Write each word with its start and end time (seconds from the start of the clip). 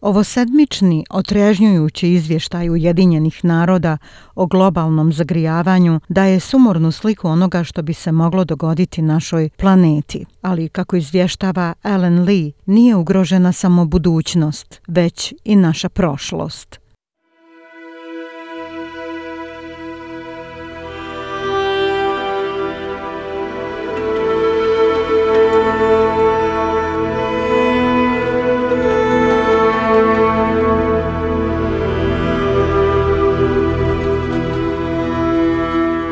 Ovo 0.00 0.24
sedmični 0.24 1.04
otrežnjujući 1.10 2.12
izvještaj 2.12 2.70
Ujedinjenih 2.70 3.44
naroda 3.44 3.98
o 4.34 4.46
globalnom 4.46 5.12
zagrijavanju 5.12 6.00
daje 6.08 6.40
sumornu 6.40 6.92
sliku 6.92 7.28
onoga 7.28 7.64
što 7.64 7.82
bi 7.82 7.94
se 7.94 8.12
moglo 8.12 8.44
dogoditi 8.44 9.02
našoj 9.02 9.48
planeti. 9.56 10.24
Ali, 10.42 10.68
kako 10.68 10.96
izvještava 10.96 11.74
Ellen 11.84 12.24
Lee, 12.24 12.52
nije 12.66 12.96
ugrožena 12.96 13.52
samo 13.52 13.84
budućnost, 13.84 14.80
već 14.86 15.34
i 15.44 15.56
naša 15.56 15.88
prošlost. 15.88 16.85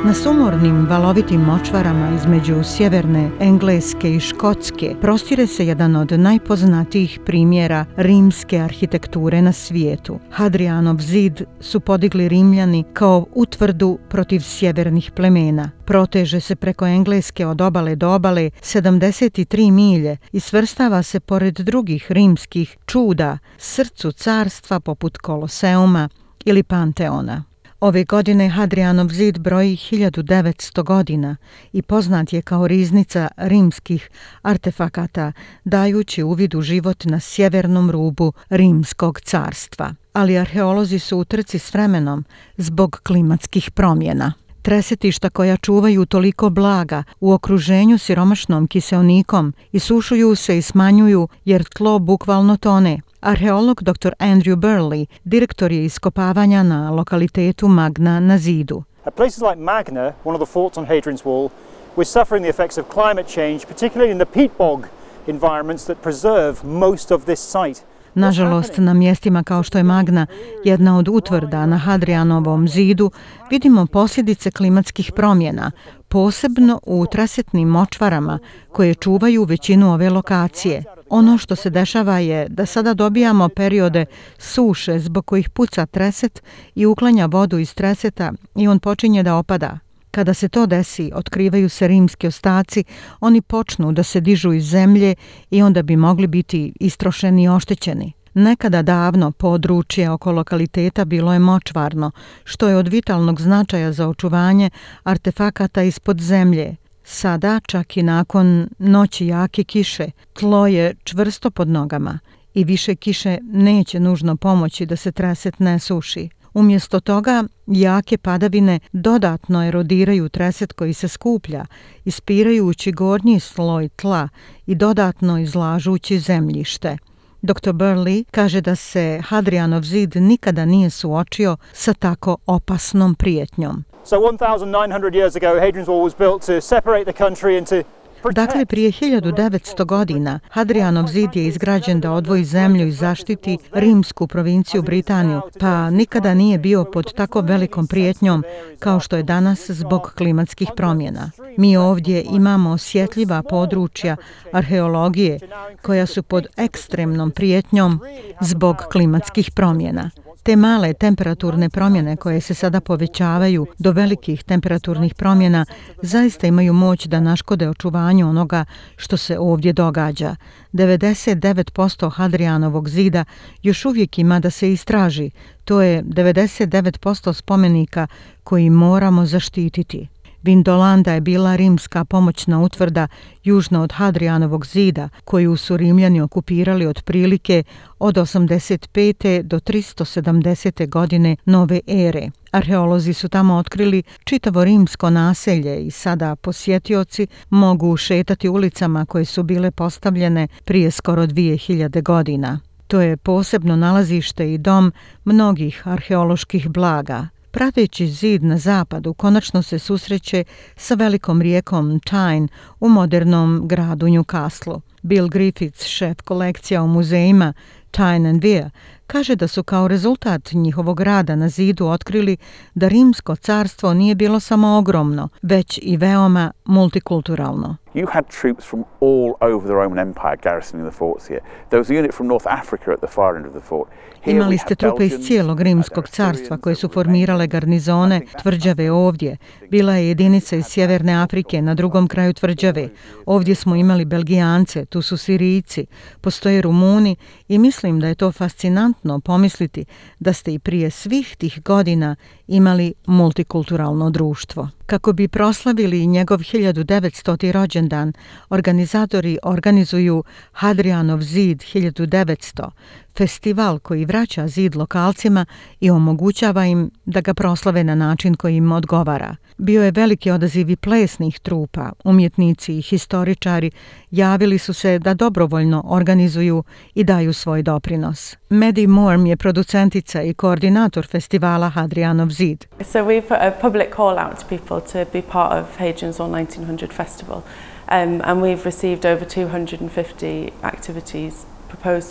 Na 0.05 0.15
sumornim 0.15 0.87
valovitim 0.87 1.41
močvarama 1.41 2.17
između 2.17 2.63
sjeverne 2.65 3.31
Engleske 3.41 4.15
i 4.15 4.21
Škotske 4.21 4.95
prostire 5.01 5.47
se 5.47 5.67
jedan 5.67 5.97
od 5.97 6.13
najpoznatijih 6.13 7.21
primjera 7.27 7.85
rimske 7.97 8.59
arhitekture 8.59 9.43
na 9.43 9.53
svijetu. 9.53 10.19
Hadrianov 10.31 11.01
zid 11.01 11.43
su 11.61 11.81
podigli 11.81 12.29
Rimljani 12.29 12.85
kao 12.93 13.27
utvrdu 13.35 13.99
protiv 14.09 14.41
sjevernih 14.41 15.11
plemena. 15.11 15.71
Proteže 15.85 16.41
se 16.41 16.57
preko 16.57 16.87
Engleske 16.87 17.47
od 17.47 17.61
obale 17.61 17.97
do 17.97 18.15
obale 18.15 18.51
73 18.61 19.71
milje 19.71 20.17
i 20.33 20.41
svrstava 20.41 21.03
se 21.03 21.21
pored 21.21 21.55
drugih 21.55 22.13
rimskih 22.13 22.77
čuda 22.87 23.39
srcu 23.59 24.13
carstva 24.13 24.81
poput 24.81 25.19
Koloseuma 25.19 26.09
ili 26.45 26.63
Panteona. 26.63 27.54
Ove 27.85 28.05
godine 28.05 28.49
Hadrianov 28.49 29.09
zid 29.09 29.39
broji 29.39 29.77
1900 29.77 30.83
godina 30.83 31.37
i 31.73 31.83
poznat 31.83 32.33
je 32.33 32.43
kao 32.43 32.67
riznica 32.67 33.29
rimskih 33.37 34.11
artefakata, 34.43 35.33
dajući 35.65 36.23
uvid 36.23 36.55
u 36.55 36.63
život 36.63 37.05
na 37.05 37.21
sjevernom 37.21 37.91
rubu 37.91 38.33
rimskog 38.49 39.21
carstva. 39.21 39.95
Ali 40.13 40.39
arheolozi 40.39 40.99
su 40.99 41.19
u 41.19 41.25
trci 41.25 41.59
s 41.59 41.75
vremenom 41.75 42.25
zbog 42.57 43.01
klimatskih 43.03 43.71
promjena. 43.71 44.33
Tresetišta 44.65 45.31
koja 45.31 45.57
čuvaju 45.57 46.07
toliko 46.07 46.51
blaga 46.51 47.03
u 47.21 47.33
okruženju 47.33 47.99
siromašnom 47.99 48.67
kiseonikom 48.67 49.53
isušuju 49.73 50.37
se 50.37 50.59
i 50.59 50.63
smanjuju 50.63 51.29
jer 51.45 51.65
tlo 51.65 51.99
bukvalno 51.99 52.57
tone– 52.57 53.01
Arheolog 53.21 53.83
dr. 53.83 54.13
Andrew 54.19 54.57
Burley 54.57 55.07
direktor 55.25 55.73
je 55.73 55.85
iskopavanja 55.85 56.63
na 56.63 56.91
lokalitetu 56.91 57.69
Magna 57.69 58.21
na 58.21 58.39
zidu. 58.39 58.83
At 59.05 59.15
places 59.15 59.43
like 59.43 59.59
Magna, 59.59 60.13
one 60.25 60.37
of 60.37 60.49
the 60.49 60.53
forts 60.53 60.79
on 60.79 60.87
Hadrian's 60.87 61.25
Wall, 61.25 61.51
we're 61.97 62.05
suffering 62.05 62.43
the 62.43 62.51
effects 62.51 62.79
of 62.79 62.85
climate 62.89 63.29
change, 63.29 63.67
particularly 63.69 64.13
in 64.13 64.19
the 64.19 64.33
peat 64.33 64.59
bog 64.59 64.87
environments 65.27 65.85
that 65.87 66.03
preserve 66.03 66.55
most 66.65 67.11
of 67.11 67.25
this 67.25 67.41
site. 67.51 67.83
Nažalost, 68.15 68.73
na 68.79 68.95
mjestima 68.95 69.43
kao 69.43 69.63
što 69.63 69.79
je 69.79 69.85
Magna, 69.85 70.27
jedna 70.65 70.99
od 70.99 71.09
utvrda 71.09 71.67
na 71.67 71.79
Hadrianovom 71.79 72.69
zidu, 72.69 73.11
vidimo 73.51 73.87
posljedice 73.87 74.51
klimatskih 74.51 75.13
promjena, 75.17 75.71
posebno 76.09 76.81
u 76.87 77.07
trasetnim 77.07 77.69
močvarama 77.69 78.39
koje 78.73 78.95
čuvaju 78.95 79.45
većinu 79.45 79.93
ove 79.93 80.11
lokacije. 80.11 80.85
Ono 81.11 81.39
što 81.39 81.57
se 81.57 81.71
dešava 81.71 82.19
je 82.19 82.49
da 82.49 82.67
sada 82.67 82.95
dobijamo 82.95 83.49
periode 83.49 84.07
suše 84.39 84.99
zbog 84.99 85.27
kojih 85.27 85.51
puca 85.51 85.87
treset 85.87 86.43
i 86.75 86.87
uklanja 86.87 87.27
vodu 87.27 87.59
iz 87.59 87.75
treseta 87.75 88.33
i 88.55 88.69
on 88.69 88.79
počinje 88.79 89.23
da 89.23 89.37
opada. 89.37 89.84
Kada 90.15 90.35
se 90.35 90.49
to 90.49 90.67
desi, 90.67 91.11
otkrivaju 91.15 91.69
se 91.69 91.89
rimski 91.89 92.27
ostaci, 92.27 92.85
oni 93.21 93.41
počnu 93.43 93.93
da 93.93 94.03
se 94.03 94.21
dižu 94.21 94.53
iz 94.53 94.65
zemlje 94.65 95.15
i 95.51 95.63
onda 95.63 95.83
bi 95.83 95.97
mogli 95.97 96.27
biti 96.27 96.73
istrošeni 96.81 97.43
i 97.43 97.49
oštećeni. 97.49 98.13
Nekada 98.35 98.83
davno 98.83 99.31
područje 99.31 100.11
oko 100.11 100.33
lokaliteta 100.33 101.05
bilo 101.05 101.33
je 101.33 101.39
močvarno, 101.39 102.11
što 102.45 102.69
je 102.69 102.77
od 102.77 102.89
vitalnog 102.89 103.41
značaja 103.41 103.93
za 103.93 104.09
očuvanje 104.09 104.71
artefakata 105.03 105.83
ispod 105.83 106.21
zemlje. 106.21 106.77
Sada, 107.05 107.61
čak 107.67 107.97
i 107.97 108.03
nakon 108.03 108.69
noći 108.79 109.27
jake 109.27 109.65
kiše, 109.65 110.11
tlo 110.33 110.67
je 110.67 110.95
čvrsto 111.05 111.51
pod 111.51 111.69
nogama 111.69 112.19
i 112.55 112.65
više 112.65 112.95
kiše 112.95 113.39
neće 113.43 114.01
nužno 114.01 114.37
pomoći 114.37 114.87
da 114.87 114.97
se 114.97 115.13
treset 115.13 115.59
ne 115.59 115.79
suši. 115.79 116.29
Umjesto 116.55 117.01
toga, 117.01 117.45
jake 117.67 118.19
padavine 118.19 118.81
dodatno 118.93 119.65
erodiraju 119.65 120.29
treset 120.29 120.73
koji 120.73 120.95
se 120.95 121.09
skuplja, 121.09 121.67
ispirajući 122.05 122.93
gornji 122.93 123.41
sloj 123.41 123.89
tla 123.89 124.29
i 124.67 124.75
dodatno 124.75 125.39
izlažući 125.39 126.19
zemljište. 126.19 126.97
Dr. 127.43 127.71
Burley 127.71 128.25
kaže 128.31 128.61
da 128.61 128.77
se 128.77 129.21
Hadrianov 129.25 129.83
zid 129.83 130.17
nikada 130.17 130.65
nije 130.65 130.91
suočio 130.91 131.57
sa 131.73 131.95
tako 131.95 132.37
opasnom 132.47 133.15
prijetnjom. 133.15 133.85
So 134.05 134.17
1900 134.17 135.11
years 135.13 135.37
ago 135.37 135.61
Hadrian's 135.61 135.87
wall 135.87 136.05
was 136.05 136.19
built 136.19 136.47
to 136.47 136.61
separate 136.61 137.13
the 137.13 137.25
country 137.25 137.59
into 137.59 137.89
Dakle, 138.33 138.67
prije 138.67 138.93
1900 138.93 139.85
godina 139.85 140.41
Hadrianov 140.51 141.07
zid 141.07 141.37
je 141.37 141.47
izgrađen 141.47 142.01
da 142.01 142.13
odvoji 142.13 142.45
zemlju 142.45 142.87
i 142.87 142.93
zaštiti 142.93 143.59
rimsku 143.73 144.27
provinciju 144.27 144.83
Britaniju, 144.83 145.41
pa 145.61 145.91
nikada 145.91 146.35
nije 146.35 146.59
bio 146.59 146.85
pod 146.85 147.15
tako 147.15 147.41
velikom 147.41 147.87
prijetnjom 147.87 148.45
kao 148.79 149.01
što 149.01 149.17
je 149.17 149.23
danas 149.23 149.71
zbog 149.71 150.13
klimatskih 150.17 150.69
promjena. 150.77 151.31
Mi 151.57 151.77
ovdje 151.77 152.23
imamo 152.23 152.71
osjetljiva 152.71 153.43
područja 153.43 154.17
arheologije 154.53 155.39
koja 155.83 156.07
su 156.07 156.23
pod 156.23 156.47
ekstremnom 156.57 157.31
prijetnjom 157.31 158.01
zbog 158.41 158.77
klimatskih 158.93 159.51
promjena. 159.51 160.11
Te 160.45 160.57
male 160.57 160.93
temperaturne 160.93 161.69
promjene 161.71 162.17
koje 162.17 162.41
se 162.41 162.55
sada 162.55 162.81
povećavaju 162.81 163.67
do 163.79 163.93
velikih 163.93 164.45
temperaturnih 164.45 165.15
promjena 165.15 165.65
zaista 166.03 166.47
imaju 166.47 166.73
moć 166.73 167.07
da 167.07 167.21
naškode 167.21 167.69
očuvanju 167.69 168.29
onoga 168.29 168.65
što 168.97 169.17
se 169.17 169.39
ovdje 169.39 169.73
događa. 169.73 170.37
99% 170.73 172.13
Hadrianovog 172.13 172.89
zida 172.89 173.25
još 173.63 173.85
uvijek 173.85 174.19
ima 174.19 174.41
da 174.41 174.51
se 174.51 174.73
istraži. 174.73 175.31
To 175.65 175.83
je 175.83 176.03
99% 176.03 177.33
spomenika 177.33 178.07
koji 178.43 178.71
moramo 178.71 179.27
zaštititi. 179.27 180.09
Vindolanda 180.45 181.13
je 181.13 181.21
bila 181.21 181.57
rimska 181.57 182.05
pomoćna 182.05 182.61
utvrda 182.61 183.09
južno 183.45 183.83
od 183.83 183.93
Hadrianovog 183.93 184.67
zida, 184.67 185.09
koju 185.25 185.57
su 185.57 185.77
rimljani 185.77 186.21
okupirali 186.21 186.87
otprilike 186.87 187.63
od 187.99 188.15
85. 188.15 189.43
do 189.43 189.59
370. 189.61 190.89
godine 190.89 191.37
nove 191.45 191.81
ere. 191.87 192.31
Arheolozi 192.51 193.13
su 193.13 193.29
tamo 193.29 193.55
otkrili 193.55 194.03
čitavo 194.25 194.65
rimsko 194.65 195.11
naselje 195.11 195.87
i 195.87 195.91
sada 195.91 196.37
posjetioci 196.37 197.27
mogu 197.51 197.97
šetati 197.97 198.49
ulicama 198.49 199.07
koje 199.07 199.25
su 199.25 199.43
bile 199.43 199.71
postavljene 199.71 200.49
prije 200.65 200.91
skoro 200.91 201.27
2000 201.27 202.03
godina. 202.03 202.61
To 202.87 203.01
je 203.01 203.17
posebno 203.17 203.77
nalazište 203.77 204.55
i 204.55 204.59
dom 204.59 204.93
mnogih 205.25 205.89
arheoloških 205.89 206.69
blaga. 206.69 207.29
Prateći 207.55 208.07
zid 208.07 208.45
na 208.45 208.59
zapadu, 208.59 209.15
konačno 209.15 209.63
se 209.63 209.79
susreće 209.79 210.45
sa 210.77 210.95
velikom 210.95 211.43
rijekom 211.43 212.01
Tyne 212.01 212.49
u 212.81 212.89
modernom 212.89 213.69
gradu 213.69 214.07
Newcastle. 214.07 214.81
Bill 215.03 215.29
Griffiths, 215.29 215.87
šef 215.87 216.21
kolekcija 216.25 216.83
u 216.83 216.89
muzejima 216.89 217.53
Tyne 217.93 218.29
and 218.29 218.43
Vere, 218.43 218.71
kaže 219.07 219.37
da 219.37 219.49
su 219.49 219.63
kao 219.63 219.89
rezultat 219.89 220.53
njihovog 220.53 221.01
rada 221.01 221.37
na 221.37 221.49
zidu 221.49 221.87
otkrili 221.87 222.37
da 222.75 222.89
rimsko 222.89 223.37
carstvo 223.37 223.95
nije 223.95 224.15
bilo 224.15 224.41
samo 224.41 224.79
ogromno, 224.79 225.29
već 225.43 225.81
i 225.83 225.97
veoma 225.97 226.53
multikulturalno. 226.65 227.77
You 227.95 228.07
had 228.13 228.25
troops 228.41 228.65
from 228.65 228.85
all 229.01 229.35
over 229.41 229.67
the 229.69 229.75
Roman 229.75 229.99
Empire 229.99 230.37
garrisoning 230.43 230.89
the 230.91 230.99
forts 230.99 231.29
here. 231.29 231.41
There 231.69 231.83
was 231.83 231.91
a 231.91 231.99
unit 231.99 232.15
from 232.15 232.27
North 232.29 232.47
Africa 232.47 232.91
at 232.93 232.99
the 232.99 233.15
far 233.15 233.37
end 233.37 233.47
of 233.47 233.53
the 233.53 233.69
fort. 233.69 233.89
Imali 234.27 234.59
ste 234.59 234.75
trupe 234.75 235.07
iz 235.07 235.13
cijelog 235.27 235.61
rimskog 235.61 236.09
carstva 236.09 236.57
koje 236.57 236.75
su 236.75 236.89
formirale 236.89 237.47
garnizone 237.47 238.21
tvrđave 238.43 238.91
ovdje. 238.91 239.37
Bila 239.71 239.93
je 239.93 240.09
jedinica 240.09 240.57
iz 240.57 240.65
Sjeverne 240.67 241.15
Afrike 241.23 241.63
na 241.63 241.75
drugom 241.75 242.09
kraju 242.09 242.33
tvrđave. 242.33 242.89
Ovdje 243.27 243.55
smo 243.55 243.77
imali 243.77 244.05
Belgijance, 244.05 244.85
tu 244.85 245.03
su 245.03 245.17
Sirijci, 245.17 245.87
postoje 246.21 246.63
Rumuni 246.63 247.17
i 247.49 247.59
mislim 247.59 248.01
da 248.01 248.09
je 248.09 248.15
to 248.15 248.33
fascinantno 248.33 248.94
pomisliti 249.25 249.85
da 250.19 250.33
ste 250.33 250.55
i 250.55 250.59
prije 250.59 250.91
svih 250.91 251.37
tih 251.37 251.63
godina 251.63 252.17
imali 252.47 252.95
multikulturalno 253.07 254.11
društvo. 254.11 254.69
Kako 254.87 255.13
bi 255.13 255.29
proslavili 255.29 256.07
njegov 256.07 256.39
1900. 256.39 257.53
rođendan, 257.53 258.13
organizatori 258.49 259.39
organizuju 259.43 260.25
Hadrianov 260.53 261.21
zid 261.23 261.59
1900, 261.59 262.71
festival 263.17 263.79
koji 263.79 264.05
vraća 264.05 264.49
zid 264.49 264.77
lokalcima 264.77 265.47
i 265.81 265.91
omogućava 265.91 266.67
im 266.67 266.91
da 267.05 267.21
ga 267.21 267.35
proslave 267.35 267.85
na 267.85 267.95
način 267.95 268.35
koji 268.35 268.57
im 268.57 268.73
odgovara. 268.73 269.37
Bio 269.59 269.85
je 269.85 269.91
veliki 269.91 270.31
odaziv 270.31 270.71
i 270.71 270.77
plesnih 270.77 271.39
trupa, 271.39 271.93
umjetnici 272.05 272.79
i 272.79 272.83
historičari 272.83 273.71
javili 274.11 274.59
su 274.59 274.73
se 274.73 274.99
da 274.99 275.15
dobrovoljno 275.15 275.83
organizuju 275.87 276.65
i 276.95 277.05
daju 277.05 277.33
svoj 277.33 277.63
doprinos. 277.63 278.37
Maddie 278.51 278.87
Morm 278.87 279.27
je 279.27 279.37
producentica 279.37 280.23
i 280.23 280.35
koordinator 280.35 281.07
festivala 281.07 281.69
Hadrianov 281.69 282.31
zid. 282.31 282.65
So 282.81 282.99
we 282.99 283.21
put 283.21 283.39
a 283.41 283.53
public 283.61 283.89
call 283.97 284.19
out 284.19 284.39
to 284.41 284.47
people 284.49 284.81
to 284.93 285.11
be 285.13 285.23
part 285.23 285.53
of 285.53 285.79
Hadrian's 285.79 286.21
on 286.21 286.31
1900 286.31 286.93
Festival 286.93 287.43
um, 287.89 288.21
and 288.25 288.43
we've 288.43 288.65
received 288.65 289.07
over 289.07 289.25
250 289.25 290.51
activities 290.63 291.54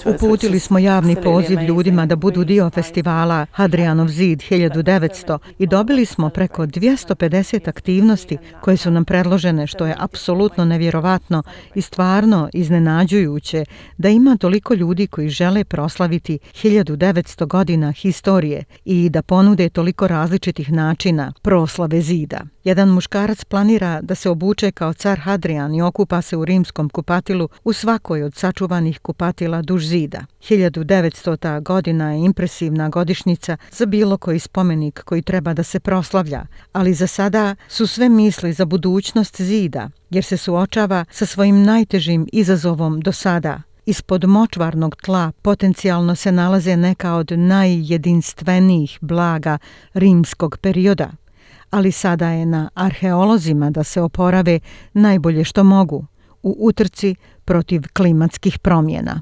Uputili 0.06 0.60
smo 0.60 0.80
javni 0.80 1.16
poziv 1.24 1.60
ljudima 1.60 2.06
da 2.06 2.16
budu 2.16 2.44
dio 2.44 2.70
festivala 2.70 3.46
Hadrianov 3.52 4.08
zid 4.08 4.40
1900 4.40 5.38
i 5.60 5.68
dobili 5.68 6.06
smo 6.06 6.30
preko 6.30 6.66
250 6.66 7.70
aktivnosti 7.70 8.38
koje 8.62 8.78
su 8.78 8.92
nam 8.92 9.06
predložene 9.06 9.68
što 9.68 9.86
je 9.86 9.96
apsolutno 10.00 10.66
nevjerovatno 10.66 11.44
i 11.76 11.82
stvarno 11.82 12.50
iznenađujuće 12.54 13.66
da 13.98 14.10
ima 14.10 14.38
toliko 14.38 14.74
ljudi 14.74 15.08
koji 15.08 15.30
žele 15.30 15.64
proslaviti 15.64 16.40
1900 16.54 17.48
godina 17.48 17.92
historije 17.92 18.64
i 18.86 19.10
da 19.10 19.22
ponude 19.22 19.70
toliko 19.70 20.08
različitih 20.08 20.72
načina 20.72 21.34
proslave 21.42 22.02
zida. 22.02 22.42
Jedan 22.64 22.90
muškarac 22.90 23.44
planira 23.44 24.02
da 24.02 24.16
se 24.16 24.30
obuče 24.30 24.72
kao 24.72 24.94
car 24.94 25.20
Hadrian 25.20 25.76
i 25.76 25.82
okupa 25.82 26.22
se 26.22 26.38
u 26.38 26.46
rimskom 26.46 26.90
kupatilu 26.90 27.50
u 27.64 27.74
svakoj 27.74 28.24
od 28.24 28.36
sačuvanih 28.36 29.00
kupatila 29.00 29.53
duž 29.62 29.86
zida. 29.86 30.26
1900. 30.50 31.64
godina 31.64 32.12
je 32.12 32.26
impresivna 32.26 32.90
godišnica 32.90 33.58
za 33.72 33.86
bilo 33.86 34.18
koji 34.18 34.40
spomenik 34.40 35.04
koji 35.04 35.22
treba 35.22 35.54
da 35.54 35.64
se 35.64 35.80
proslavlja, 35.80 36.46
ali 36.72 36.94
za 36.94 37.08
sada 37.08 37.56
su 37.68 37.88
sve 37.88 38.10
misli 38.10 38.54
za 38.54 38.66
budućnost 38.66 39.42
zida, 39.42 39.90
jer 40.10 40.24
se 40.24 40.38
suočava 40.38 41.06
sa 41.12 41.26
svojim 41.26 41.64
najtežim 41.64 42.28
izazovom 42.32 43.00
do 43.00 43.12
sada. 43.12 43.62
Ispod 43.86 44.24
močvarnog 44.26 44.96
tla 44.96 45.32
potencijalno 45.42 46.16
se 46.16 46.32
nalaze 46.32 46.78
neka 46.78 47.14
od 47.14 47.32
najjedinstvenijih 47.32 48.98
blaga 49.02 49.58
rimskog 49.94 50.58
perioda– 50.58 51.12
ali 51.74 51.92
sada 51.92 52.30
je 52.30 52.46
na 52.46 52.70
arheolozima 52.74 53.70
da 53.70 53.84
se 53.84 54.02
oporave 54.02 54.60
najbolje 54.94 55.44
što 55.44 55.64
mogu 55.64 56.06
u 56.44 56.56
utrci 56.60 57.16
protiv 57.46 57.82
klimatskih 57.94 58.60
promjena. 58.60 59.22